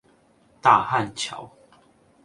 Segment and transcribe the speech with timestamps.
[0.61, 1.51] 大漢橋